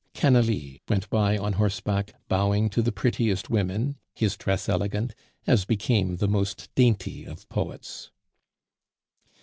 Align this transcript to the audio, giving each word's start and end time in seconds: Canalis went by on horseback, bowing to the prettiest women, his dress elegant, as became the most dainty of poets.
Canalis 0.15 0.79
went 0.89 1.07
by 1.11 1.37
on 1.37 1.53
horseback, 1.53 2.15
bowing 2.27 2.71
to 2.71 2.81
the 2.81 2.91
prettiest 2.91 3.51
women, 3.51 3.97
his 4.15 4.35
dress 4.35 4.67
elegant, 4.67 5.13
as 5.45 5.63
became 5.63 6.15
the 6.17 6.27
most 6.27 6.73
dainty 6.73 7.23
of 7.23 7.47
poets. 7.49 8.09